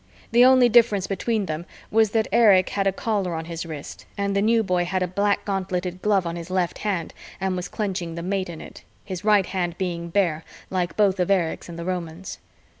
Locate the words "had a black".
4.83-5.45